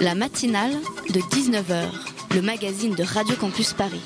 La 0.00 0.14
matinale 0.14 0.72
de 1.10 1.20
19h, 1.20 1.84
le 2.34 2.42
magazine 2.42 2.94
de 2.94 3.02
Radio 3.02 3.34
Campus 3.36 3.72
Paris. 3.72 4.00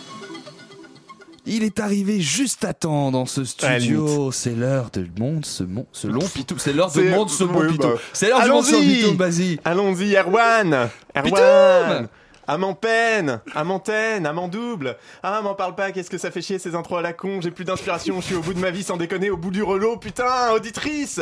Il 1.46 1.62
est 1.64 1.80
arrivé 1.80 2.21
juste 2.21 2.64
à 2.64 2.75
temps 2.75 3.11
dans 3.11 3.25
ce 3.25 3.44
studio. 3.44 4.30
C'est 4.32 4.54
l'heure 4.54 4.90
de 4.92 5.06
monde 5.18 5.46
ce 5.46 5.64
monde 5.64 5.86
ce 5.92 6.06
long 6.06 6.18
pitou. 6.20 6.56
C'est 6.58 6.72
l'heure 6.74 6.88
de 6.92 7.00
C'est- 7.00 7.10
monde 7.10 7.30
ce 7.30 7.44
bon 7.44 7.66
pitou. 7.66 7.88
bah. 7.88 7.94
C'est 8.12 8.29
l'heure 8.29 8.43
du 8.43 8.50
monde 8.50 8.64
ce 8.64 8.74
Allons-y. 8.74 8.96
pitou, 9.02 9.16
vas-y. 9.16 9.61
Allons-y, 9.64 10.14
Erwan 10.14 10.88
Erwan 11.16 12.09
à 12.50 12.57
m'en 12.57 12.73
peine, 12.73 13.43
à 13.55 13.62
m'en 13.62 13.79
peine, 13.79 14.25
à 14.25 14.32
m'en 14.32 14.48
double. 14.48 14.96
Ah, 15.23 15.43
m'en 15.43 15.55
parle 15.55 15.75
pas, 15.75 15.93
qu'est-ce 15.93 16.09
que 16.09 16.16
ça 16.16 16.30
fait 16.30 16.41
chier 16.41 16.59
ces 16.59 16.75
intros 16.75 16.98
à 16.98 17.02
la 17.02 17.12
con, 17.12 17.43
j'ai 17.43 17.50
plus 17.50 17.66
d'inspiration, 17.66 18.23
je 18.23 18.27
suis 18.27 18.34
au 18.36 18.41
bout 18.41 18.55
de 18.55 18.59
ma 18.59 18.70
vie 18.70 18.82
sans 18.82 18.96
déconner, 18.96 19.29
au 19.29 19.36
bout 19.36 19.50
du 19.50 19.62
relot, 19.62 19.98
putain, 19.98 20.50
auditrice 20.55 21.20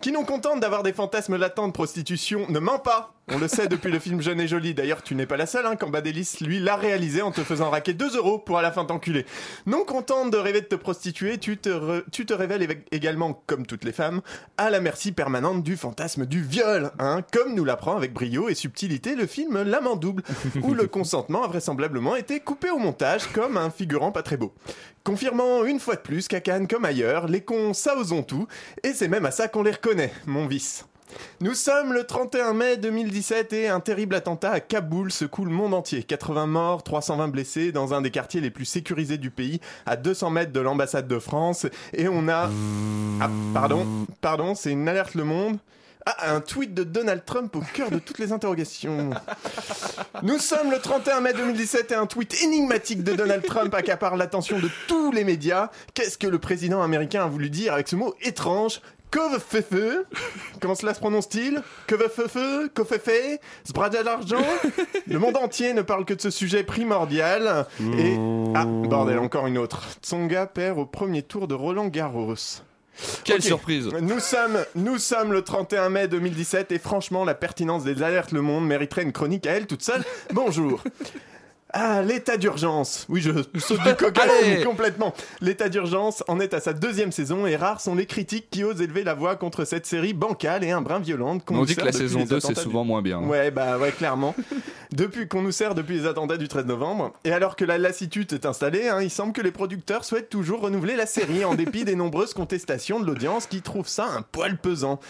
Qui 0.00 0.10
non 0.10 0.24
contente 0.24 0.58
d'avoir 0.58 0.82
des 0.82 0.92
fantasmes 0.92 1.36
latents 1.36 1.68
de 1.68 1.72
prostitution, 1.72 2.46
ne 2.48 2.58
ment 2.58 2.80
pas 2.80 3.14
on 3.32 3.38
le 3.38 3.48
sait 3.48 3.68
depuis 3.68 3.90
le 3.90 3.98
film 3.98 4.20
Jeune 4.20 4.40
et 4.40 4.46
Jolie. 4.48 4.74
D'ailleurs, 4.74 5.02
tu 5.02 5.14
n'es 5.14 5.24
pas 5.26 5.36
la 5.38 5.46
seule, 5.46 5.64
hein, 5.66 5.76
quand 5.76 5.88
Badélis, 5.88 6.36
lui, 6.42 6.58
l'a 6.60 6.76
réalisé 6.76 7.22
en 7.22 7.30
te 7.32 7.40
faisant 7.42 7.70
raquer 7.70 7.94
2 7.94 8.16
euros 8.18 8.38
pour 8.38 8.58
à 8.58 8.62
la 8.62 8.70
fin 8.70 8.84
t'enculer. 8.84 9.24
Non 9.66 9.84
contente 9.84 10.30
de 10.30 10.36
rêver 10.36 10.60
de 10.60 10.66
te 10.66 10.74
prostituer, 10.74 11.38
tu 11.38 11.56
te, 11.56 11.70
re- 11.70 12.04
tu 12.12 12.26
te 12.26 12.34
révèles 12.34 12.82
également, 12.92 13.42
comme 13.46 13.64
toutes 13.66 13.84
les 13.84 13.92
femmes, 13.92 14.20
à 14.58 14.68
la 14.68 14.80
merci 14.80 15.12
permanente 15.12 15.62
du 15.62 15.76
fantasme 15.76 16.26
du 16.26 16.42
viol, 16.42 16.90
hein, 16.98 17.22
comme 17.32 17.54
nous 17.54 17.64
l'apprend 17.64 17.96
avec 17.96 18.12
brio 18.12 18.48
et 18.48 18.54
subtilité 18.54 19.14
le 19.16 19.26
film 19.26 19.62
L'amant 19.62 19.96
double, 19.96 20.22
où 20.62 20.74
le 20.74 20.86
consentement 20.88 21.44
a 21.44 21.48
vraisemblablement 21.48 22.16
été 22.16 22.40
coupé 22.40 22.70
au 22.70 22.78
montage 22.78 23.26
comme 23.32 23.56
un 23.56 23.70
figurant 23.70 24.12
pas 24.12 24.22
très 24.22 24.36
beau. 24.36 24.52
Confirmant 25.02 25.64
une 25.64 25.80
fois 25.80 25.96
de 25.96 26.00
plus 26.00 26.28
qu'à 26.28 26.40
Cannes 26.40 26.68
comme 26.68 26.84
ailleurs, 26.84 27.26
les 27.28 27.40
cons 27.42 27.72
ça 27.74 27.96
osons 27.96 28.22
tout, 28.22 28.46
et 28.82 28.92
c'est 28.92 29.08
même 29.08 29.26
à 29.26 29.30
ça 29.30 29.48
qu'on 29.48 29.62
les 29.62 29.70
reconnaît, 29.72 30.12
mon 30.26 30.46
vice. 30.46 30.86
Nous 31.40 31.54
sommes 31.54 31.92
le 31.92 32.04
31 32.04 32.52
mai 32.52 32.76
2017 32.76 33.52
et 33.52 33.68
un 33.68 33.80
terrible 33.80 34.14
attentat 34.14 34.50
à 34.50 34.60
Kaboul 34.60 35.12
secoue 35.12 35.44
le 35.44 35.50
monde 35.50 35.74
entier. 35.74 36.02
80 36.02 36.46
morts, 36.46 36.82
320 36.82 37.28
blessés 37.28 37.72
dans 37.72 37.94
un 37.94 38.00
des 38.00 38.10
quartiers 38.10 38.40
les 38.40 38.50
plus 38.50 38.64
sécurisés 38.64 39.18
du 39.18 39.30
pays, 39.30 39.60
à 39.86 39.96
200 39.96 40.30
mètres 40.30 40.52
de 40.52 40.60
l'ambassade 40.60 41.08
de 41.08 41.18
France. 41.18 41.66
Et 41.92 42.08
on 42.08 42.28
a... 42.28 42.50
Ah, 43.20 43.30
pardon, 43.52 43.86
pardon, 44.20 44.54
c'est 44.54 44.72
une 44.72 44.88
alerte 44.88 45.14
Le 45.14 45.24
Monde. 45.24 45.58
Ah, 46.06 46.34
un 46.34 46.40
tweet 46.40 46.74
de 46.74 46.84
Donald 46.84 47.24
Trump 47.24 47.56
au 47.56 47.62
cœur 47.72 47.90
de 47.90 47.98
toutes 47.98 48.18
les 48.18 48.30
interrogations. 48.32 49.10
Nous 50.22 50.38
sommes 50.38 50.70
le 50.70 50.78
31 50.78 51.20
mai 51.20 51.32
2017 51.32 51.92
et 51.92 51.94
un 51.94 52.04
tweet 52.04 52.42
énigmatique 52.42 53.02
de 53.02 53.14
Donald 53.14 53.42
Trump 53.42 53.74
accapare 53.74 54.16
l'attention 54.16 54.58
de 54.58 54.68
tous 54.86 55.12
les 55.12 55.24
médias. 55.24 55.70
Qu'est-ce 55.94 56.18
que 56.18 56.26
le 56.26 56.38
président 56.38 56.82
américain 56.82 57.24
a 57.24 57.26
voulu 57.26 57.48
dire 57.48 57.72
avec 57.72 57.88
ce 57.88 57.96
mot 57.96 58.14
étrange? 58.20 58.82
Kofefe 59.14 60.04
Comment 60.60 60.74
cela 60.74 60.92
se 60.92 60.98
prononce-t-il? 60.98 61.62
Kofefe 61.88 62.68
Kofefe 62.74 63.38
Sbrada 63.64 64.02
l'argent? 64.02 64.44
Le 65.06 65.18
monde 65.20 65.36
entier 65.36 65.72
ne 65.72 65.82
parle 65.82 66.04
que 66.04 66.14
de 66.14 66.20
ce 66.20 66.30
sujet 66.30 66.64
primordial. 66.64 67.66
Et... 67.96 68.16
Ah, 68.56 68.64
bordel, 68.64 69.20
encore 69.20 69.46
une 69.46 69.56
autre. 69.56 69.84
Tsonga 70.02 70.46
perd 70.46 70.78
au 70.78 70.86
premier 70.86 71.22
tour 71.22 71.46
de 71.46 71.54
Roland 71.54 71.86
Garros. 71.86 72.34
Quelle 73.22 73.42
surprise. 73.42 73.88
Nous 74.00 74.18
sommes, 74.18 74.64
nous 74.74 74.98
sommes 74.98 75.32
le 75.32 75.42
31 75.42 75.90
mai 75.90 76.08
2017 76.08 76.72
et 76.72 76.78
franchement, 76.80 77.24
la 77.24 77.34
pertinence 77.34 77.84
des 77.84 78.02
alertes 78.02 78.32
Le 78.32 78.40
Monde 78.40 78.66
mériterait 78.66 79.02
une 79.02 79.12
chronique 79.12 79.46
à 79.46 79.52
elle 79.52 79.66
toute 79.66 79.82
seule. 79.82 80.02
Bonjour. 80.32 80.82
Ah, 81.76 82.02
l'état 82.02 82.36
d'urgence. 82.36 83.04
Oui, 83.08 83.20
je 83.20 83.30
saute 83.58 83.80
du 83.80 83.84
l'âne 84.54 84.64
complètement. 84.64 85.12
L'état 85.40 85.68
d'urgence 85.68 86.22
en 86.28 86.38
est 86.38 86.54
à 86.54 86.60
sa 86.60 86.72
deuxième 86.72 87.10
saison 87.10 87.46
et 87.46 87.56
rares 87.56 87.80
sont 87.80 87.96
les 87.96 88.06
critiques 88.06 88.46
qui 88.48 88.62
osent 88.62 88.80
élever 88.80 89.02
la 89.02 89.14
voix 89.14 89.34
contre 89.34 89.64
cette 89.64 89.84
série 89.84 90.12
bancale 90.12 90.62
et 90.62 90.70
un 90.70 90.80
brin 90.80 91.00
violente 91.00 91.42
On 91.50 91.64
dit 91.64 91.74
que 91.74 91.84
la 91.84 91.90
saison 91.90 92.20
les 92.20 92.26
2 92.26 92.38
c'est 92.38 92.54
du- 92.54 92.60
souvent 92.60 92.84
moins 92.84 93.02
bien. 93.02 93.20
Ouais, 93.20 93.50
bah 93.50 93.76
ouais, 93.78 93.90
clairement. 93.90 94.36
depuis 94.94 95.26
qu'on 95.26 95.42
nous 95.42 95.52
sert 95.52 95.74
depuis 95.74 95.98
les 95.98 96.06
attentats 96.06 96.36
du 96.36 96.46
13 96.46 96.66
novembre. 96.66 97.12
Et 97.24 97.32
alors 97.32 97.56
que 97.56 97.64
la 97.64 97.78
lassitude 97.78 98.32
est 98.32 98.46
installée, 98.46 98.88
hein, 98.88 99.02
il 99.02 99.10
semble 99.10 99.32
que 99.32 99.40
les 99.40 99.50
producteurs 99.50 100.04
souhaitent 100.04 100.30
toujours 100.30 100.60
renouveler 100.60 100.94
la 100.94 101.06
série 101.06 101.44
en 101.44 101.54
dépit 101.54 101.84
des 101.84 101.96
nombreuses 101.96 102.32
contestations 102.32 103.00
de 103.00 103.06
l'audience 103.06 103.46
qui 103.46 103.60
trouve 103.60 103.88
ça 103.88 104.06
un 104.06 104.22
poil 104.22 104.56
pesant. 104.56 105.00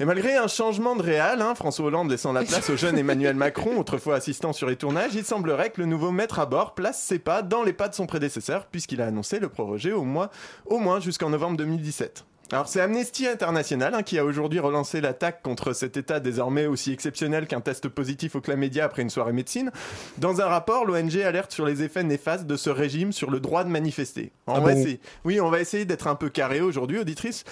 Et 0.00 0.04
malgré 0.04 0.36
un 0.36 0.48
changement 0.48 0.96
de 0.96 1.02
réal, 1.02 1.40
hein, 1.40 1.54
François 1.54 1.86
Hollande 1.86 2.10
laissant 2.10 2.32
la 2.32 2.42
place 2.42 2.68
au 2.68 2.76
jeune 2.76 2.98
Emmanuel 2.98 3.36
Macron, 3.36 3.78
autrefois 3.78 4.16
assistant 4.16 4.52
sur 4.52 4.68
les 4.68 4.76
tournages, 4.76 5.14
il 5.14 5.24
semblerait 5.24 5.70
que 5.70 5.80
le 5.80 5.86
nouveau 5.86 6.10
maître 6.10 6.40
à 6.40 6.46
bord 6.46 6.74
place 6.74 7.00
ses 7.00 7.20
pas 7.20 7.42
dans 7.42 7.62
les 7.62 7.72
pas 7.72 7.88
de 7.88 7.94
son 7.94 8.06
prédécesseur, 8.06 8.66
puisqu'il 8.66 9.00
a 9.00 9.06
annoncé 9.06 9.38
le 9.38 9.48
proroger 9.48 9.92
au, 9.92 10.02
mois, 10.02 10.30
au 10.66 10.78
moins 10.78 10.98
jusqu'en 10.98 11.30
novembre 11.30 11.56
2017. 11.56 12.24
Alors 12.50 12.66
c'est 12.66 12.80
Amnesty 12.80 13.26
International 13.26 13.94
hein, 13.94 14.02
qui 14.02 14.18
a 14.18 14.24
aujourd'hui 14.24 14.58
relancé 14.58 15.02
l'attaque 15.02 15.42
contre 15.42 15.74
cet 15.74 15.98
état 15.98 16.18
désormais 16.18 16.64
aussi 16.66 16.92
exceptionnel 16.92 17.46
qu'un 17.46 17.60
test 17.60 17.88
positif 17.88 18.36
au 18.36 18.40
chlamydia 18.40 18.86
après 18.86 19.02
une 19.02 19.10
soirée 19.10 19.34
médecine. 19.34 19.70
Dans 20.16 20.40
un 20.40 20.46
rapport, 20.46 20.86
l'ONG 20.86 21.18
alerte 21.20 21.52
sur 21.52 21.66
les 21.66 21.82
effets 21.82 22.04
néfastes 22.04 22.46
de 22.46 22.56
ce 22.56 22.70
régime 22.70 23.12
sur 23.12 23.30
le 23.30 23.40
droit 23.40 23.64
de 23.64 23.68
manifester. 23.68 24.32
On 24.46 24.54
Ah 24.54 24.60
va 24.60 24.72
bon 24.72 24.78
essayer. 24.78 25.00
Oui, 25.26 25.40
on 25.42 25.50
va 25.50 25.60
essayer 25.60 25.84
d'être 25.84 26.06
un 26.06 26.14
peu 26.14 26.30
carré 26.30 26.62
aujourd'hui, 26.62 26.98
auditrice. 26.98 27.44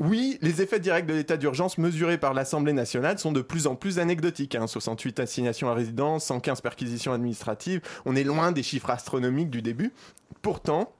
Oui, 0.00 0.38
les 0.42 0.60
effets 0.60 0.80
directs 0.80 1.06
de 1.06 1.14
l'état 1.14 1.38
d'urgence 1.38 1.78
mesurés 1.78 2.18
par 2.18 2.34
l'Assemblée 2.34 2.72
nationale 2.74 3.18
sont 3.18 3.32
de 3.32 3.40
plus 3.40 3.66
en 3.66 3.74
plus 3.74 3.98
anecdotiques. 3.98 4.54
hein. 4.54 4.66
68 4.66 5.20
assignations 5.20 5.70
à 5.70 5.74
résidence, 5.74 6.26
115 6.26 6.60
perquisitions 6.60 7.14
administratives. 7.14 7.80
On 8.04 8.16
est 8.16 8.24
loin 8.24 8.52
des 8.52 8.62
chiffres 8.62 8.90
astronomiques 8.90 9.50
du 9.50 9.62
début. 9.62 9.92
Pourtant, 10.42 10.92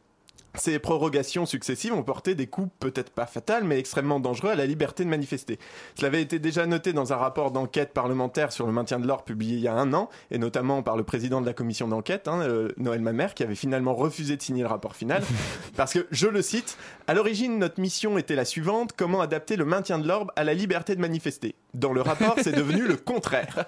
ces 0.54 0.78
prorogations 0.78 1.46
successives 1.46 1.94
ont 1.94 2.02
porté 2.02 2.34
des 2.34 2.46
coups 2.46 2.70
peut-être 2.78 3.10
pas 3.10 3.26
fatals, 3.26 3.64
mais 3.64 3.78
extrêmement 3.78 4.20
dangereux 4.20 4.50
à 4.50 4.54
la 4.54 4.66
liberté 4.66 5.04
de 5.04 5.08
manifester. 5.08 5.58
Cela 5.94 6.08
avait 6.08 6.22
été 6.22 6.38
déjà 6.38 6.66
noté 6.66 6.92
dans 6.92 7.12
un 7.12 7.16
rapport 7.16 7.50
d'enquête 7.50 7.92
parlementaire 7.92 8.52
sur 8.52 8.66
le 8.66 8.72
maintien 8.72 8.98
de 8.98 9.06
l'ordre 9.06 9.24
publié 9.24 9.56
il 9.56 9.62
y 9.62 9.68
a 9.68 9.74
un 9.74 9.92
an, 9.94 10.08
et 10.30 10.38
notamment 10.38 10.82
par 10.82 10.96
le 10.96 11.04
président 11.04 11.40
de 11.40 11.46
la 11.46 11.54
commission 11.54 11.88
d'enquête, 11.88 12.28
hein, 12.28 12.40
euh, 12.42 12.68
Noël 12.76 13.00
Mamère, 13.00 13.34
qui 13.34 13.42
avait 13.42 13.54
finalement 13.54 13.94
refusé 13.94 14.36
de 14.36 14.42
signer 14.42 14.62
le 14.62 14.68
rapport 14.68 14.96
final, 14.96 15.22
parce 15.76 15.94
que, 15.94 16.06
je 16.10 16.26
le 16.26 16.42
cite, 16.42 16.76
à 17.06 17.14
l'origine, 17.14 17.58
notre 17.58 17.80
mission 17.80 18.18
était 18.18 18.36
la 18.36 18.44
suivante, 18.44 18.92
comment 18.96 19.20
adapter 19.20 19.56
le 19.56 19.64
maintien 19.64 19.98
de 19.98 20.06
l'ordre 20.06 20.32
à 20.36 20.44
la 20.44 20.54
liberté 20.54 20.94
de 20.94 21.00
manifester. 21.00 21.54
Dans 21.74 21.92
le 21.94 22.02
rapport, 22.02 22.36
c'est 22.42 22.52
devenu 22.52 22.86
le 22.86 22.96
contraire. 22.96 23.64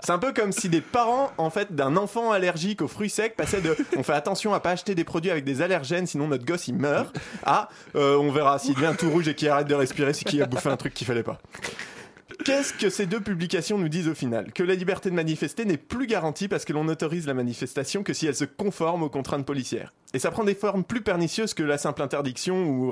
C'est 0.00 0.12
un 0.12 0.18
peu 0.18 0.32
comme 0.32 0.52
si 0.52 0.68
des 0.68 0.80
parents, 0.80 1.32
en 1.38 1.50
fait, 1.50 1.74
d'un 1.74 1.96
enfant 1.96 2.30
allergique 2.30 2.82
aux 2.82 2.88
fruits 2.88 3.10
secs 3.10 3.34
passaient 3.36 3.60
de 3.60 3.76
on 3.96 4.04
fait 4.04 4.12
attention 4.12 4.54
à 4.54 4.60
pas 4.60 4.70
acheter 4.70 4.94
des 4.94 5.02
produits 5.02 5.30
avec 5.30 5.44
des 5.44 5.60
allergènes, 5.60 6.06
sinon 6.06 6.28
notre 6.28 6.44
gosse 6.44 6.68
il 6.68 6.76
meurt, 6.76 7.16
à 7.44 7.68
euh, 7.96 8.16
on 8.16 8.30
verra 8.30 8.60
s'il 8.60 8.74
devient 8.74 8.94
tout 8.96 9.10
rouge 9.10 9.26
et 9.26 9.34
qu'il 9.34 9.48
arrête 9.48 9.66
de 9.66 9.74
respirer, 9.74 10.12
c'est 10.12 10.24
qu'il 10.24 10.40
a 10.40 10.46
bouffé 10.46 10.68
un 10.68 10.76
truc 10.76 10.94
qu'il 10.94 11.06
fallait 11.06 11.24
pas. 11.24 11.40
Qu'est-ce 12.44 12.72
que 12.72 12.90
ces 12.90 13.06
deux 13.06 13.20
publications 13.20 13.78
nous 13.78 13.88
disent 13.88 14.08
au 14.08 14.14
final? 14.14 14.52
Que 14.52 14.62
la 14.62 14.74
liberté 14.74 15.10
de 15.10 15.14
manifester 15.14 15.64
n'est 15.64 15.76
plus 15.76 16.06
garantie 16.06 16.48
parce 16.48 16.64
que 16.64 16.72
l'on 16.72 16.88
autorise 16.88 17.26
la 17.26 17.34
manifestation 17.34 18.02
que 18.02 18.12
si 18.12 18.26
elle 18.26 18.34
se 18.34 18.44
conforme 18.44 19.02
aux 19.02 19.08
contraintes 19.08 19.46
policières. 19.46 19.92
Et 20.14 20.18
ça 20.18 20.30
prend 20.30 20.44
des 20.44 20.54
formes 20.54 20.84
plus 20.84 21.00
pernicieuses 21.00 21.54
que 21.54 21.62
la 21.62 21.78
simple 21.78 22.02
interdiction 22.02 22.90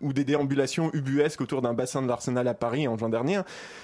ou, 0.00 0.12
des 0.12 0.24
déambulations 0.24 0.90
ubuesques 0.94 1.40
autour 1.40 1.62
d'un 1.62 1.74
bassin 1.74 2.02
de 2.02 2.08
l'Arsenal 2.08 2.48
à 2.48 2.54
Paris 2.54 2.88
en 2.88 2.96
juin 2.96 3.10
dernier. 3.10 3.40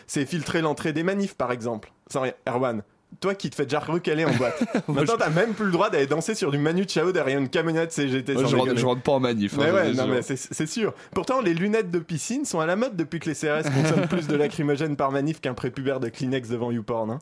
C'est 0.06 0.24
filtrer 0.24 0.62
l'entrée 0.62 0.92
des 0.92 1.02
manifs 1.02 1.34
par 1.34 1.52
exemple. 1.52 1.92
Sans. 2.10 2.24
Erwan, 2.46 2.82
toi 3.20 3.34
qui 3.34 3.50
te 3.50 3.54
fais 3.54 3.64
déjà 3.64 3.78
recaler 3.78 4.24
en 4.24 4.32
boîte. 4.34 4.62
Maintenant 4.88 5.14
t'as 5.18 5.30
même 5.30 5.54
plus 5.54 5.66
le 5.66 5.72
droit 5.72 5.90
d'aller 5.90 6.06
danser 6.06 6.34
sur 6.34 6.50
du 6.50 6.58
Manu 6.58 6.84
Chao 6.88 7.12
derrière 7.12 7.38
une 7.38 7.48
camionnette 7.48 7.92
CGT. 7.92 8.34
Moi, 8.34 8.44
je, 8.46 8.56
rentre, 8.56 8.76
je 8.76 8.86
rentre 8.86 9.02
pas 9.02 9.12
en 9.12 9.20
manif. 9.20 9.56
Mais 9.56 9.66
hein, 9.68 9.74
ouais, 9.74 9.92
je- 9.92 9.96
non, 9.96 10.06
mais 10.06 10.22
c'est 10.22 10.66
sûr. 10.66 10.92
Pourtant, 11.12 11.40
les 11.40 11.54
lunettes 11.54 11.90
de 11.90 11.98
piscine 11.98 12.44
sont 12.44 12.60
à 12.60 12.66
la 12.66 12.76
mode 12.76 12.96
depuis 12.96 13.20
que 13.20 13.28
les 13.28 13.34
CRS 13.34 13.64
consomment 13.72 14.08
plus 14.08 14.26
de 14.26 14.36
lacrymogène 14.36 14.96
par 14.96 15.10
manif 15.12 15.40
qu'un 15.40 15.54
prépubère 15.54 16.00
de 16.00 16.08
Kleenex 16.08 16.48
devant 16.48 16.70
YouPorn. 16.70 17.10
hein. 17.10 17.18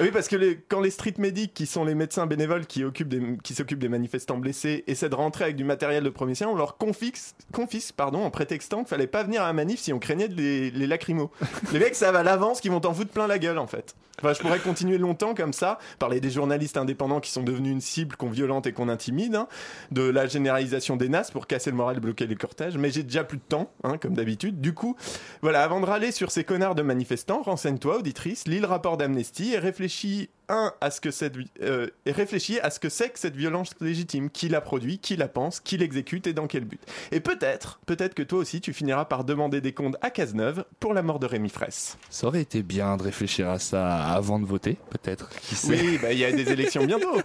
Oui, 0.00 0.10
parce 0.12 0.28
que 0.28 0.36
les- 0.36 0.58
quand 0.68 0.80
les 0.80 0.90
street 0.90 1.14
medics, 1.18 1.52
qui 1.54 1.66
sont 1.66 1.84
les 1.84 1.94
médecins 1.94 2.26
bénévoles 2.26 2.66
qui 2.66 2.84
occupent 2.84 3.08
des, 3.08 3.22
qui 3.42 3.54
s'occupent 3.54 3.78
des 3.80 3.88
manifestants 3.88 4.38
blessés, 4.38 4.84
essaient 4.86 5.08
de 5.08 5.14
rentrer 5.14 5.44
avec 5.44 5.56
du 5.56 5.64
matériel 5.64 6.02
de 6.04 6.10
premier 6.10 6.34
soin, 6.34 6.48
on 6.48 6.54
leur 6.56 6.76
confisque, 6.76 7.34
confisque 7.52 7.92
pardon, 7.94 8.22
en 8.24 8.30
prétextant 8.30 8.78
qu'il 8.78 8.88
fallait 8.88 9.06
pas 9.06 9.22
venir 9.22 9.42
à 9.42 9.46
la 9.46 9.52
manif 9.52 9.80
si 9.80 9.92
on 9.92 9.98
craignait 9.98 10.28
les, 10.28 10.70
les 10.70 10.86
lacrymos. 10.86 11.30
les 11.72 11.78
mecs 11.78 11.94
savent 11.94 12.16
à 12.16 12.22
l'avance 12.22 12.60
qu'ils 12.60 12.70
vont 12.70 12.80
t'en 12.80 12.94
foutre 12.94 13.10
plein 13.10 13.26
la 13.26 13.38
gueule, 13.38 13.58
en 13.58 13.66
fait. 13.66 13.94
Enfin, 14.22 14.32
je 14.34 14.40
pourrais 14.40 14.58
continuer 14.58 14.98
longtemps 14.98 15.19
comme 15.34 15.52
ça, 15.52 15.78
parler 15.98 16.20
des 16.20 16.30
journalistes 16.30 16.76
indépendants 16.76 17.20
qui 17.20 17.30
sont 17.30 17.42
devenus 17.42 17.72
une 17.72 17.80
cible 17.80 18.16
qu'on 18.16 18.30
violente 18.30 18.66
et 18.66 18.72
qu'on 18.72 18.88
intimide, 18.88 19.34
hein, 19.34 19.48
de 19.90 20.02
la 20.02 20.26
généralisation 20.26 20.96
des 20.96 21.08
NAS 21.08 21.30
pour 21.32 21.46
casser 21.46 21.70
le 21.70 21.76
moral 21.76 21.98
et 21.98 22.00
bloquer 22.00 22.26
les 22.26 22.36
cortèges, 22.36 22.76
mais 22.76 22.90
j'ai 22.90 23.02
déjà 23.02 23.24
plus 23.24 23.38
de 23.38 23.42
temps, 23.42 23.70
hein, 23.84 23.98
comme 23.98 24.14
d'habitude. 24.14 24.60
Du 24.60 24.74
coup, 24.74 24.96
voilà, 25.42 25.62
avant 25.62 25.80
de 25.80 25.86
râler 25.86 26.12
sur 26.12 26.30
ces 26.30 26.44
connards 26.44 26.74
de 26.74 26.82
manifestants, 26.82 27.42
renseigne-toi, 27.42 27.98
auditrice, 27.98 28.46
lis 28.46 28.60
le 28.60 28.66
rapport 28.66 28.96
d'Amnesty 28.96 29.52
et 29.52 29.58
réfléchis, 29.58 30.30
un, 30.50 30.74
à 30.80 30.90
ce 30.90 31.00
que 31.00 31.10
cette, 31.10 31.34
euh, 31.62 31.88
à 32.06 32.70
ce 32.70 32.80
que 32.80 32.88
c'est 32.88 33.10
que 33.10 33.18
cette 33.18 33.36
violence 33.36 33.70
légitime, 33.80 34.28
qui 34.30 34.48
la 34.48 34.60
produit, 34.60 34.98
qui 34.98 35.16
la 35.16 35.28
pense, 35.28 35.60
qui 35.60 35.76
l'exécute 35.76 36.26
et 36.26 36.32
dans 36.32 36.46
quel 36.46 36.64
but. 36.64 36.80
Et 37.12 37.20
peut-être, 37.20 37.80
peut-être 37.86 38.14
que 38.14 38.22
toi 38.22 38.40
aussi, 38.40 38.60
tu 38.60 38.72
finiras 38.72 39.04
par 39.04 39.24
demander 39.24 39.60
des 39.60 39.72
comptes 39.72 39.96
à 40.02 40.10
Cazeneuve 40.10 40.64
pour 40.80 40.92
la 40.92 41.02
mort 41.02 41.20
de 41.20 41.26
Rémi 41.26 41.48
Fraisse. 41.48 41.96
Ça 42.10 42.26
aurait 42.26 42.42
été 42.42 42.62
bien 42.62 42.96
de 42.96 43.02
réfléchir 43.02 43.48
à 43.48 43.58
ça 43.58 43.96
avant 44.08 44.38
de 44.38 44.46
voter, 44.46 44.76
peut-être. 44.90 45.30
Qui 45.40 45.54
sait 45.54 45.68
Oui, 45.68 45.98
bah, 46.02 46.12
il 46.12 46.18
y 46.18 46.24
a 46.24 46.32
des 46.32 46.50
élections 46.50 46.84
bientôt. 46.84 47.20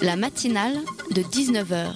La 0.00 0.16
matinale 0.16 0.76
de 1.10 1.22
19h, 1.22 1.94